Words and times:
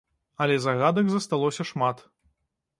Але 0.41 0.55
загадак 0.59 1.05
засталося 1.15 1.69
шмат. 1.73 2.05